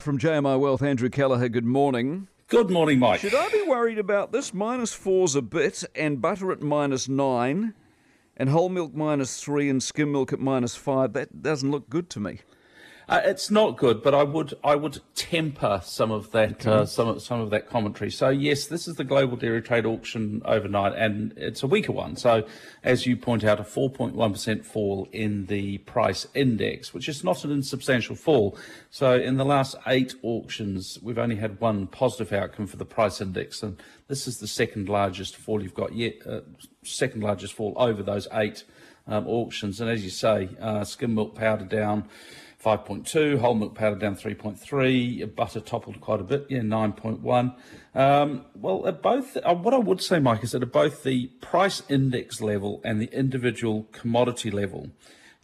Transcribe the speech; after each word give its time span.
From 0.00 0.16
JMI 0.16 0.60
Wealth, 0.60 0.80
Andrew 0.80 1.10
Kelleher, 1.10 1.48
good 1.48 1.64
morning. 1.64 2.28
Good 2.46 2.70
morning, 2.70 3.00
Mike. 3.00 3.18
Should 3.18 3.34
I 3.34 3.48
be 3.48 3.64
worried 3.66 3.98
about 3.98 4.30
this? 4.30 4.54
Minus 4.54 4.92
four's 4.92 5.34
a 5.34 5.42
bit, 5.42 5.82
and 5.96 6.22
butter 6.22 6.52
at 6.52 6.62
minus 6.62 7.08
nine, 7.08 7.74
and 8.36 8.48
whole 8.48 8.68
milk 8.68 8.94
minus 8.94 9.42
three, 9.42 9.68
and 9.68 9.82
skim 9.82 10.12
milk 10.12 10.32
at 10.32 10.38
minus 10.38 10.76
five. 10.76 11.14
That 11.14 11.42
doesn't 11.42 11.72
look 11.72 11.90
good 11.90 12.10
to 12.10 12.20
me. 12.20 12.38
Uh, 13.08 13.22
it's 13.24 13.50
not 13.50 13.78
good, 13.78 14.02
but 14.02 14.14
I 14.14 14.22
would 14.22 14.52
I 14.62 14.74
would 14.74 15.00
temper 15.14 15.80
some 15.82 16.10
of 16.10 16.30
that 16.32 16.66
uh, 16.66 16.84
some 16.84 17.08
of, 17.08 17.22
some 17.22 17.40
of 17.40 17.48
that 17.50 17.66
commentary. 17.70 18.10
So 18.10 18.28
yes, 18.28 18.66
this 18.66 18.86
is 18.86 18.96
the 18.96 19.04
global 19.04 19.34
dairy 19.34 19.62
trade 19.62 19.86
auction 19.86 20.42
overnight, 20.44 20.92
and 20.94 21.32
it's 21.38 21.62
a 21.62 21.66
weaker 21.66 21.92
one. 21.92 22.16
So 22.16 22.46
as 22.84 23.06
you 23.06 23.16
point 23.16 23.44
out, 23.44 23.60
a 23.60 23.62
4.1 23.62 24.30
percent 24.30 24.66
fall 24.66 25.08
in 25.10 25.46
the 25.46 25.78
price 25.78 26.26
index, 26.34 26.92
which 26.92 27.08
is 27.08 27.24
not 27.24 27.44
an 27.44 27.50
insubstantial 27.50 28.14
fall. 28.14 28.58
So 28.90 29.14
in 29.14 29.38
the 29.38 29.44
last 29.44 29.76
eight 29.86 30.14
auctions, 30.22 30.98
we've 31.00 31.18
only 31.18 31.36
had 31.36 31.58
one 31.60 31.86
positive 31.86 32.34
outcome 32.34 32.66
for 32.66 32.76
the 32.76 32.84
price 32.84 33.22
index, 33.22 33.62
and 33.62 33.80
this 34.08 34.28
is 34.28 34.36
the 34.36 34.46
second 34.46 34.90
largest 34.90 35.34
fall 35.34 35.62
you've 35.62 35.72
got 35.72 35.94
yet. 35.94 36.16
Uh, 36.26 36.40
second 36.84 37.22
largest 37.22 37.54
fall 37.54 37.72
over 37.76 38.02
those 38.02 38.28
eight 38.34 38.64
um, 39.06 39.26
auctions, 39.26 39.80
and 39.80 39.88
as 39.88 40.04
you 40.04 40.10
say, 40.10 40.50
uh, 40.60 40.84
skim 40.84 41.14
milk 41.14 41.34
powder 41.34 41.64
down. 41.64 42.06
5.2, 42.64 43.38
whole 43.38 43.54
milk 43.54 43.74
powder 43.76 43.94
down 43.96 44.16
3.3, 44.16 45.34
butter 45.36 45.60
toppled 45.60 46.00
quite 46.00 46.20
a 46.20 46.24
bit, 46.24 46.46
yeah, 46.48 46.58
9.1. 46.58 47.54
Um, 47.94 48.44
well, 48.56 48.86
at 48.86 49.00
both, 49.00 49.36
uh, 49.36 49.54
what 49.54 49.74
I 49.74 49.78
would 49.78 50.02
say, 50.02 50.18
Mike, 50.18 50.42
is 50.42 50.52
that 50.52 50.62
at 50.62 50.72
both 50.72 51.04
the 51.04 51.28
price 51.40 51.82
index 51.88 52.40
level 52.40 52.80
and 52.84 53.00
the 53.00 53.10
individual 53.16 53.88
commodity 53.92 54.50
level, 54.50 54.90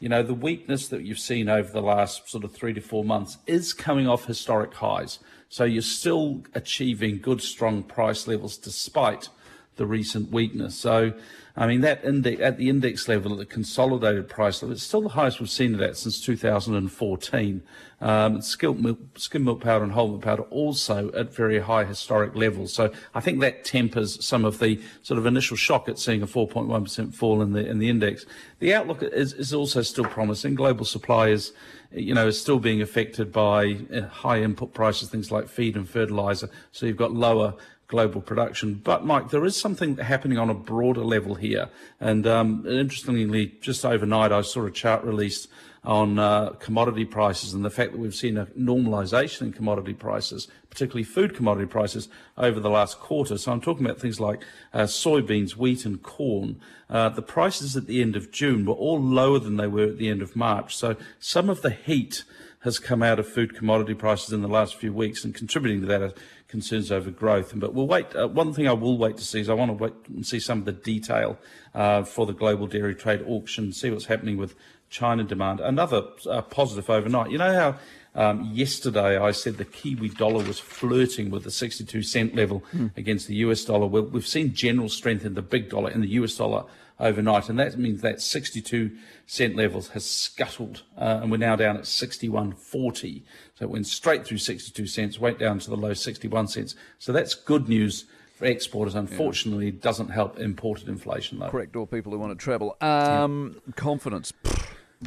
you 0.00 0.08
know, 0.08 0.24
the 0.24 0.34
weakness 0.34 0.88
that 0.88 1.02
you've 1.02 1.20
seen 1.20 1.48
over 1.48 1.70
the 1.70 1.80
last 1.80 2.28
sort 2.28 2.42
of 2.42 2.52
three 2.52 2.72
to 2.74 2.80
four 2.80 3.05
months 3.05 3.38
is 3.46 3.72
coming 3.72 4.08
off 4.08 4.27
historic 4.27 4.74
highs. 4.74 5.20
So 5.48 5.62
you're 5.62 5.83
still 5.83 6.42
achieving 6.52 7.20
good, 7.20 7.41
strong 7.41 7.84
price 7.84 8.27
levels 8.27 8.56
despite 8.56 9.28
the 9.77 9.86
recent 9.86 10.31
weakness. 10.33 10.75
So, 10.75 11.12
I 11.56 11.69
mean, 11.69 11.83
that 11.83 12.05
index 12.05 12.41
at 12.41 12.56
the 12.58 12.69
index 12.69 13.06
level, 13.06 13.33
at 13.33 13.38
the 13.38 13.47
consolidated 13.47 14.28
price 14.28 14.60
level, 14.60 14.74
it's 14.74 14.83
still 14.83 15.02
the 15.02 15.10
highest 15.10 15.38
we've 15.38 15.48
seen 15.48 15.74
of 15.74 15.78
that 15.78 15.97
since 15.97 16.20
2014. 16.20 17.62
Um, 18.00 18.42
skim 18.42 18.83
milk, 18.83 18.98
skim 19.16 19.44
milk 19.44 19.60
powder 19.60 19.84
and 19.84 19.92
whole 19.92 20.08
milk 20.08 20.22
powder 20.22 20.42
also 20.44 21.12
at 21.12 21.32
very 21.32 21.60
high 21.60 21.84
historic 21.84 22.34
levels. 22.34 22.72
So 22.72 22.92
I 23.14 23.20
think 23.20 23.41
that 23.41 23.64
tempers 23.64 24.22
some 24.25 24.44
of 24.44 24.58
the 24.58 24.82
sort 25.02 25.16
of 25.19 25.27
initial 25.27 25.56
shock 25.56 25.88
at 25.88 26.00
seeing 26.00 26.22
a 26.22 26.27
4.1% 26.27 27.14
fall 27.14 27.41
in 27.41 27.52
the 27.52 27.64
in 27.64 27.78
the 27.78 27.88
index. 27.88 28.27
The 28.58 28.75
outlook 28.75 29.05
is, 29.05 29.32
is 29.32 29.55
also 29.55 29.82
still 29.82 30.06
promising. 30.06 30.56
Global 30.56 30.84
supply 30.84 31.28
is, 31.28 31.52
you 31.92 32.14
know, 32.14 32.27
is 32.27 32.41
still 32.41 32.58
being 32.58 32.82
affected 32.82 33.30
by 33.30 33.78
uh, 33.94 34.02
high 34.08 34.42
input 34.42 34.75
prices, 34.75 35.08
things 35.08 35.30
like 35.30 35.48
feed 35.48 35.77
and 35.77 35.88
fertilizer. 35.88 36.50
So 36.72 36.86
you've 36.86 36.97
got 36.97 37.12
lower 37.12 37.55
global 37.88 38.20
production. 38.20 38.74
But, 38.74 39.04
Mike, 39.04 39.30
there 39.30 39.44
is 39.44 39.56
something 39.56 39.96
happening 39.96 40.38
on 40.38 40.50
a 40.50 40.54
broader 40.54 41.04
level 41.04 41.34
here. 41.34 41.68
And 42.00 42.26
um, 42.26 42.66
interestingly, 42.66 43.54
just 43.60 43.84
overnight, 43.84 44.32
I 44.32 44.42
saw 44.42 44.66
a 44.66 44.70
chart 44.70 45.04
released 45.04 45.48
on 45.84 46.18
uh, 46.18 46.50
commodity 46.60 47.04
prices 47.04 47.52
and 47.52 47.64
the 47.64 47.70
fact 47.70 47.92
that 47.92 47.98
we've 47.98 48.14
seen 48.14 48.38
a 48.38 48.46
normalization 48.46 49.42
in 49.42 49.52
commodity 49.52 49.92
prices, 49.92 50.48
particularly 50.70 51.04
food 51.04 51.34
commodity 51.34 51.66
prices, 51.66 52.08
over 52.38 52.58
the 52.58 52.70
last 52.70 52.98
quarter. 52.98 53.36
So 53.36 53.52
I'm 53.52 53.60
talking 53.60 53.84
about 53.84 54.00
things 54.00 54.19
like 54.19 54.42
uh, 54.72 54.84
soybeans, 54.84 55.56
wheat, 55.56 55.84
and 55.84 56.02
corn. 56.02 56.58
Uh, 56.88 57.10
the 57.10 57.22
prices 57.22 57.76
at 57.76 57.86
the 57.86 58.00
end 58.00 58.16
of 58.16 58.30
June 58.30 58.64
were 58.64 58.74
all 58.74 59.00
lower 59.00 59.38
than 59.38 59.56
they 59.58 59.66
were 59.66 59.84
at 59.84 59.98
the 59.98 60.08
end 60.08 60.22
of 60.22 60.34
March. 60.34 60.74
So 60.74 60.96
some 61.20 61.50
of 61.50 61.60
the 61.60 61.70
heat 61.70 62.24
has 62.64 62.78
come 62.78 63.02
out 63.02 63.18
of 63.18 63.28
food 63.28 63.54
commodity 63.54 63.92
prices 63.92 64.32
in 64.32 64.40
the 64.40 64.48
last 64.48 64.74
few 64.74 64.92
weeks, 64.92 65.22
and 65.22 65.34
contributing 65.34 65.82
to 65.82 65.86
that 65.86 66.00
are 66.00 66.14
concerns 66.48 66.90
over 66.90 67.10
growth. 67.10 67.52
But 67.54 67.74
we'll 67.74 67.86
wait. 67.86 68.16
Uh, 68.16 68.26
one 68.26 68.54
thing 68.54 68.66
I 68.66 68.72
will 68.72 68.96
wait 68.96 69.18
to 69.18 69.24
see 69.24 69.40
is 69.40 69.50
I 69.50 69.54
want 69.54 69.70
to 69.70 69.84
wait 69.84 69.92
and 70.08 70.26
see 70.26 70.40
some 70.40 70.60
of 70.60 70.64
the 70.64 70.72
detail 70.72 71.38
uh, 71.74 72.04
for 72.04 72.24
the 72.24 72.32
global 72.32 72.66
dairy 72.66 72.94
trade 72.94 73.22
auction, 73.28 73.72
see 73.72 73.91
what's 73.91 74.06
happening 74.06 74.38
with 74.38 74.54
China 74.88 75.24
demand. 75.24 75.60
Another 75.60 76.04
uh, 76.28 76.41
positive 76.41 76.88
overnight. 76.88 77.30
You 77.30 77.36
know 77.36 77.53
how 77.53 77.76
um, 78.14 78.50
yesterday 78.54 79.19
I 79.19 79.32
said 79.32 79.58
the 79.58 79.66
Kiwi 79.66 80.08
dollar 80.08 80.42
was 80.42 80.58
flirting 80.58 81.30
with 81.30 81.44
the 81.44 81.50
62 81.50 82.03
cent 82.03 82.34
level 82.34 82.64
mm. 82.72 82.97
against 82.97 83.28
the 83.28 83.34
US 83.36 83.62
dollar. 83.62 83.86
Well, 83.86 84.04
we've 84.04 84.26
seen 84.26 84.54
general 84.54 84.88
strength 84.88 85.26
in 85.26 85.34
the 85.34 85.42
big 85.42 85.69
dollar, 85.69 85.91
in 85.91 86.00
the 86.00 86.08
US 86.20 86.34
dollar 86.36 86.64
overnight, 87.00 87.49
and 87.49 87.59
that 87.59 87.77
means 87.78 88.00
that 88.03 88.21
62 88.21 88.93
cent 89.27 89.56
levels 89.56 89.88
has 89.88 90.05
scuttled, 90.09 90.82
uh, 90.97 91.21
and 91.22 91.31
we're 91.31 91.37
now 91.37 91.56
down 91.56 91.77
at 91.77 91.84
61.40. 91.84 93.22
So 93.56 93.65
it 93.65 93.71
went 93.71 93.87
straight 93.87 94.25
through 94.25 94.38
62 94.38 94.87
cents, 94.87 95.19
went 95.19 95.38
down 95.38 95.59
to 95.60 95.71
the 95.71 95.77
low 95.77 95.94
61 95.94 96.49
cents. 96.49 96.75
So 96.99 97.12
that's 97.12 97.34
good 97.34 97.69
news 97.69 98.04
for 98.37 98.47
exporters. 98.47 98.94
Unfortunately, 98.94 99.66
yeah. 99.66 99.81
doesn't 99.81 100.09
help 100.09 100.38
imported 100.38 100.88
inflation 100.88 101.38
though. 101.38 101.50
Correct, 101.50 101.75
or 101.77 101.87
people 101.87 102.12
who 102.12 102.19
want 102.19 102.38
to 102.38 102.43
travel. 102.43 102.77
Um, 102.81 103.60
yeah. 103.66 103.72
Confidence. 103.75 104.33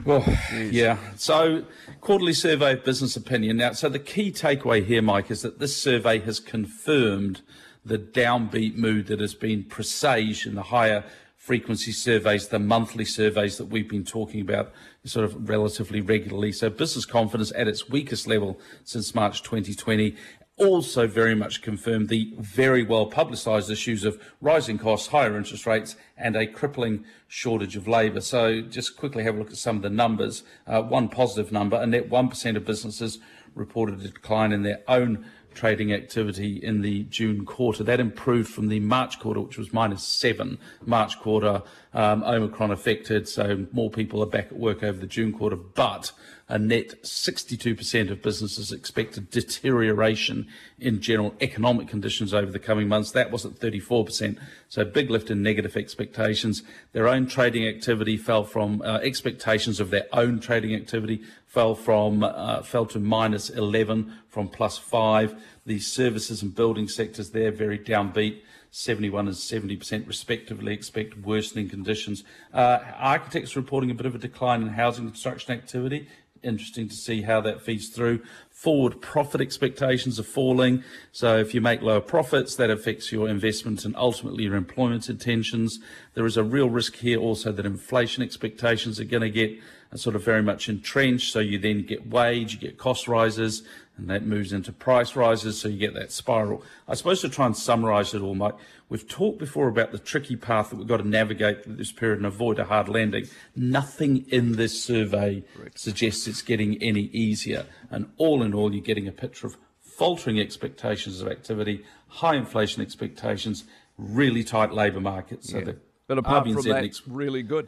Well, 0.05 0.23
yeah. 0.53 0.97
So, 1.15 1.63
quarterly 2.01 2.33
survey 2.33 2.73
of 2.73 2.83
business 2.83 3.15
opinion. 3.15 3.57
Now, 3.57 3.71
so 3.71 3.89
the 3.89 3.99
key 3.99 4.31
takeaway 4.31 4.85
here, 4.85 5.01
Mike, 5.01 5.31
is 5.31 5.41
that 5.41 5.59
this 5.59 5.75
survey 5.75 6.19
has 6.19 6.39
confirmed 6.39 7.41
the 7.83 7.97
downbeat 7.97 8.75
mood 8.75 9.07
that 9.07 9.19
has 9.19 9.33
been 9.33 9.63
presaged 9.63 10.45
in 10.45 10.55
the 10.55 10.63
higher 10.63 11.03
frequency 11.47 11.93
surveys, 11.93 12.49
the 12.49 12.59
monthly 12.59 13.05
surveys 13.05 13.57
that 13.57 13.67
we've 13.67 13.87
been 13.87 14.03
talking 14.03 14.41
about 14.41 14.69
sort 15.05 15.23
of 15.23 15.47
relatively 15.47 16.01
regularly. 16.01 16.51
So 16.51 16.69
business 16.69 17.05
confidence 17.05 17.53
at 17.55 17.69
its 17.69 17.87
weakest 17.87 18.27
level 18.27 18.59
since 18.83 19.15
March 19.15 19.41
2020 19.43 20.13
also 20.57 21.07
very 21.07 21.35
much 21.35 21.61
confirmed 21.61 22.09
the 22.09 22.33
very 22.37 22.83
well 22.83 23.05
publicised 23.05 23.71
issues 23.71 24.03
of 24.03 24.21
rising 24.41 24.77
costs, 24.77 25.07
higher 25.07 25.37
interest 25.37 25.65
rates, 25.65 25.95
and 26.17 26.35
a 26.35 26.45
crippling 26.45 27.05
shortage 27.29 27.77
of 27.77 27.87
labour. 27.87 28.19
So, 28.19 28.59
just 28.59 28.97
quickly 28.97 29.23
have 29.23 29.35
a 29.35 29.37
look 29.37 29.51
at 29.51 29.55
some 29.55 29.77
of 29.77 29.83
the 29.83 29.89
numbers. 29.89 30.43
Uh, 30.65 30.81
one 30.81 31.07
positive 31.07 31.53
number: 31.53 31.77
a 31.77 31.87
net 31.87 32.09
1% 32.09 32.57
of 32.57 32.65
businesses 32.65 33.19
reported 33.55 34.01
a 34.01 34.09
decline 34.09 34.51
in 34.51 34.63
their 34.63 34.81
own 34.87 35.25
trading 35.57 35.91
activity 35.91 36.57
in 36.57 36.81
the 36.81 37.03
June 37.05 37.43
quarter. 37.45 37.83
That 37.83 37.99
improved 37.99 38.49
from 38.49 38.67
the 38.67 38.79
March 38.79 39.19
quarter, 39.19 39.41
which 39.41 39.57
was 39.57 39.73
minus 39.73 40.03
seven. 40.03 40.59
March 40.85 41.19
quarter, 41.19 41.63
um, 41.93 42.23
Omicron 42.23 42.71
affected, 42.71 43.27
so 43.27 43.65
more 43.71 43.89
people 43.89 44.21
are 44.21 44.27
back 44.27 44.47
at 44.47 44.57
work 44.57 44.83
over 44.83 44.99
the 44.99 45.07
June 45.07 45.33
quarter, 45.33 45.55
but 45.55 46.11
a 46.49 46.57
net 46.57 47.03
62% 47.03 48.09
of 48.09 48.21
businesses 48.21 48.71
expected 48.71 49.29
deterioration 49.29 50.47
in 50.79 51.01
general 51.01 51.35
economic 51.41 51.89
conditions 51.89 52.33
over 52.33 52.51
the 52.51 52.59
coming 52.59 52.87
months. 52.87 53.11
That 53.11 53.31
was 53.31 53.45
at 53.45 53.53
34%. 53.53 54.37
So 54.69 54.85
big 54.85 55.09
lift 55.09 55.29
in 55.29 55.41
negative 55.41 55.75
expectations. 55.75 56.63
Their 56.93 57.07
own 57.07 57.27
trading 57.27 57.67
activity 57.67 58.15
fell 58.15 58.45
from 58.45 58.81
uh, 58.81 58.99
expectations 58.99 59.81
of 59.81 59.89
their 59.89 60.07
own 60.13 60.39
trading 60.39 60.73
activity 60.73 61.21
fell 61.47 61.75
from 61.75 62.23
uh, 62.23 62.61
fell 62.61 62.85
to 62.85 62.99
minus 62.99 63.49
11 63.49 64.13
from 64.29 64.47
plus 64.47 64.77
5. 64.77 65.41
The 65.67 65.79
services 65.79 66.41
and 66.41 66.55
building 66.55 66.87
sectors 66.87 67.31
there 67.31 67.51
very 67.51 67.77
downbeat. 67.77 68.39
71 68.71 69.27
and 69.27 69.35
70% 69.35 70.07
respectively 70.07 70.73
expect 70.73 71.17
worsening 71.17 71.67
conditions. 71.67 72.23
Uh, 72.53 72.79
architects 72.95 73.55
reporting 73.55 73.91
a 73.91 73.93
bit 73.93 74.05
of 74.05 74.15
a 74.15 74.17
decline 74.17 74.61
in 74.61 74.69
housing 74.69 75.05
construction 75.05 75.53
activity 75.53 76.07
interesting 76.43 76.87
to 76.87 76.95
see 76.95 77.21
how 77.21 77.41
that 77.41 77.61
feeds 77.61 77.89
through. 77.89 78.21
Forward 78.49 79.01
profit 79.01 79.41
expectations 79.41 80.19
are 80.19 80.23
falling. 80.23 80.83
So 81.11 81.37
if 81.37 81.53
you 81.53 81.61
make 81.61 81.81
lower 81.81 82.01
profits, 82.01 82.55
that 82.55 82.69
affects 82.69 83.11
your 83.11 83.29
investment 83.29 83.85
and 83.85 83.95
ultimately 83.95 84.45
your 84.45 84.55
employment 84.55 85.09
intentions. 85.09 85.79
There 86.13 86.25
is 86.25 86.37
a 86.37 86.43
real 86.43 86.69
risk 86.69 86.95
here 86.95 87.19
also 87.19 87.51
that 87.51 87.65
inflation 87.65 88.23
expectations 88.23 88.99
are 88.99 89.05
going 89.05 89.21
to 89.21 89.29
get 89.29 89.59
sort 89.95 90.15
of 90.15 90.23
very 90.23 90.41
much 90.41 90.69
entrenched. 90.69 91.31
So 91.31 91.39
you 91.39 91.59
then 91.59 91.83
get 91.83 92.07
wage, 92.07 92.53
you 92.53 92.59
get 92.59 92.77
cost 92.77 93.07
rises, 93.07 93.63
and 93.97 94.09
that 94.09 94.23
moves 94.23 94.53
into 94.53 94.71
price 94.71 95.15
rises, 95.15 95.59
so 95.59 95.67
you 95.67 95.77
get 95.77 95.93
that 95.95 96.11
spiral. 96.11 96.63
I 96.87 96.93
suppose 96.93 97.21
to 97.21 97.29
try 97.29 97.47
and 97.47 97.57
summarise 97.57 98.13
it 98.13 98.21
all, 98.21 98.35
Mike, 98.35 98.55
we've 98.89 99.07
talked 99.07 99.39
before 99.39 99.67
about 99.67 99.91
the 99.91 99.97
tricky 99.97 100.35
path 100.35 100.69
that 100.69 100.75
we've 100.75 100.87
got 100.87 100.97
to 100.97 101.07
navigate 101.07 101.63
through 101.63 101.75
this 101.75 101.91
period 101.91 102.19
and 102.19 102.25
avoid 102.25 102.59
a 102.59 102.65
hard 102.65 102.89
landing. 102.89 103.27
Nothing 103.55 104.25
in 104.29 104.53
this 104.53 104.81
survey 104.83 105.43
Correct. 105.55 105.79
suggests 105.79 106.27
it's 106.27 106.41
getting 106.41 106.81
any 106.81 107.03
easier, 107.05 107.65
and 107.89 108.09
all 108.17 108.43
in 108.43 108.53
all, 108.53 108.73
you're 108.73 108.83
getting 108.83 109.07
a 109.07 109.11
picture 109.11 109.47
of 109.47 109.57
faltering 109.81 110.39
expectations 110.39 111.21
of 111.21 111.27
activity, 111.27 111.83
high 112.07 112.35
inflation 112.35 112.83
expectations, 112.83 113.63
really 113.97 114.43
tight 114.43 114.71
labour 114.71 115.01
markets. 115.01 115.49
So 115.49 115.57
yeah. 115.59 115.71
But 116.07 116.19
apart 116.19 116.45
from 116.45 116.61
that, 116.61 116.85
it's 116.85 117.05
really 117.05 117.43
good. 117.43 117.67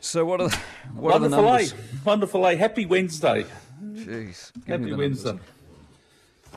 So 0.00 0.26
what 0.26 0.40
are 0.42 0.48
the, 0.48 0.56
what 0.94 1.12
wonderful 1.12 1.48
are 1.48 1.58
the 1.58 1.64
eh? 1.64 1.68
numbers? 1.68 1.72
A, 1.72 1.76
wonderful 2.04 2.46
A. 2.46 2.56
Happy 2.56 2.84
Wednesday. 2.84 3.46
Jeez. 3.82 4.52
Happy 4.66 4.92
Wednesday. 4.92 5.30
Numbers. 5.30 5.46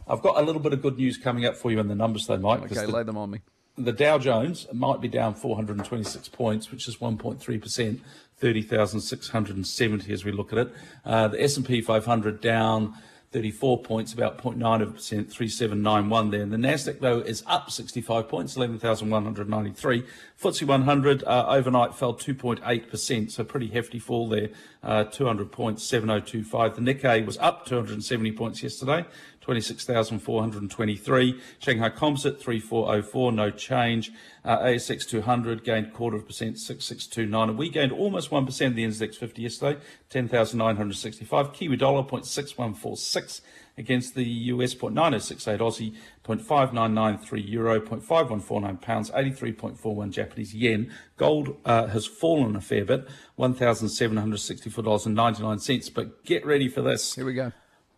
I've 0.08 0.22
got 0.22 0.38
a 0.38 0.42
little 0.42 0.62
bit 0.62 0.74
of 0.74 0.82
good 0.82 0.98
news 0.98 1.18
coming 1.18 1.46
up 1.46 1.56
for 1.56 1.72
you 1.72 1.80
in 1.80 1.88
the 1.88 1.96
numbers, 1.96 2.28
though, 2.28 2.38
Mike. 2.38 2.64
Okay, 2.64 2.86
the, 2.86 2.88
lay 2.88 3.04
them 3.04 3.18
on 3.18 3.32
me. 3.32 3.40
The 3.78 3.92
Dow 3.92 4.18
Jones 4.20 4.68
might 4.72 5.02
be 5.02 5.08
down 5.08 5.34
426 5.34 6.28
points, 6.30 6.72
which 6.72 6.88
is 6.88 6.98
1.3%, 6.98 8.00
30,670 8.38 10.14
as 10.14 10.26
we 10.26 10.32
look 10.32 10.54
at 10.54 10.60
it. 10.60 10.74
Uh, 11.04 11.28
the 11.30 11.42
S&P 11.42 11.82
500 11.82 12.42
down 12.42 12.96
34 13.34 13.82
points, 13.82 14.14
about 14.14 14.38
0.9 14.38 14.82
of 14.84 14.90
a 14.90 14.92
percent, 14.92 15.32
3791 15.32 16.30
there. 16.30 16.42
And 16.44 16.54
the 16.54 16.58
Nasdaq 16.58 17.00
though 17.00 17.20
is 17.20 17.44
up 17.48 17.72
65 17.72 18.30
points, 18.30 18.56
11,193. 18.56 20.04
FTSE 20.40 20.68
100 20.68 21.24
uh, 21.24 21.46
overnight 21.50 21.96
fell 21.96 22.14
2.8 22.14 22.90
percent, 22.90 23.32
so 23.32 23.44
pretty 23.44 23.68
hefty 23.68 23.98
fall 23.98 24.30
there, 24.30 24.50
uh, 24.84 25.06
200 25.06 25.52
points, 25.52 25.84
7025. 25.84 26.76
The 26.76 26.82
Nikkei 26.82 27.26
was 27.26 27.40
up 27.40 27.66
270 27.66 28.32
points 28.34 28.62
yesterday, 28.62 29.04
26,423. 29.44 31.40
Shanghai 31.60 31.90
Composite 31.90 32.42
3404, 32.42 33.32
no 33.34 33.50
change. 33.50 34.14
Uh, 34.46 34.60
ASX 34.60 35.06
200 35.08 35.66
gained 35.66 35.94
quarter 35.94 36.18
of 36.18 36.24
a 36.24 36.26
percent, 36.26 36.58
6629. 36.58 37.50
And 37.50 37.58
we 37.58 37.70
gained 37.70 37.92
almost 37.92 38.32
1% 38.32 38.68
of 38.68 38.76
the 38.76 38.86
NZX 38.86 39.16
50 39.16 39.42
yesterday, 39.42 39.82
10,965. 40.10 41.54
Kiwi 41.54 41.76
dollar 41.76 42.04
0.6146 42.04 43.42
against 43.78 44.16
the 44.16 44.24
US 44.24 44.74
0.9068 44.76 45.60
Aussie, 45.60 45.94
0.5993 46.24 47.50
euro, 47.50 47.82
0.5149 47.82 48.82
pounds, 48.82 49.12
83.41 49.12 50.12
Japanese 50.12 50.56
yen. 50.56 50.90
Gold 51.18 51.58
uh, 51.66 51.88
has 51.88 52.06
fallen 52.06 52.56
a 52.56 52.62
fair 52.62 52.86
bit, 52.86 53.10
$1,764.99. 53.38 55.94
But 55.94 56.24
get 56.24 56.46
ready 56.46 56.70
for 56.70 56.82
this. 56.82 57.16
Here 57.16 57.26
we 57.26 57.34
go. 57.34 57.52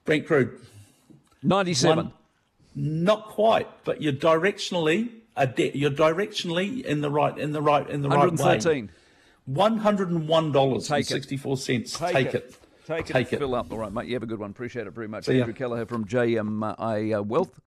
Brent 0.06 0.25
crude. 0.25 0.59
97. 1.47 1.97
One, 2.06 2.13
not 2.75 3.27
quite, 3.27 3.68
but 3.86 4.01
you're 4.01 4.13
directionally 4.13 5.09
a 5.36 5.47
de- 5.47 5.77
you're 5.77 5.92
directionally 5.92 6.83
in 6.83 7.01
the 7.01 7.09
right 7.09 7.38
in 7.38 7.51
the 7.51 7.62
right 7.62 7.89
in 7.89 8.01
the 8.01 8.09
right 8.09 8.24
way. 8.31 8.38
113. 8.38 8.89
One 9.45 9.77
hundred 9.77 10.09
and 10.09 10.27
one 10.27 10.51
dollars 10.51 10.88
Take 10.88 10.97
and 10.97 11.06
it. 11.06 11.07
sixty 11.07 11.38
four 11.38 11.56
cents. 11.57 11.97
Take 11.97 12.13
Take, 12.13 12.27
it. 12.27 12.36
it. 12.36 12.57
Take 12.88 13.09
it, 13.09 13.13
Take 13.13 13.33
it. 13.33 13.39
fill 13.39 13.53
up. 13.56 13.71
All 13.71 13.77
right, 13.77 13.92
mate. 13.92 14.07
You 14.07 14.13
have 14.15 14.24
a 14.24 14.27
good 14.27 14.39
one. 14.39 14.50
Appreciate 14.51 14.88
it 14.88 14.94
very 14.94 15.07
much. 15.07 15.25
See. 15.25 15.39
Andrew 15.39 15.53
Kelleher 15.53 15.86
from 15.86 16.06
JMI 16.06 17.25
Wealth. 17.25 17.59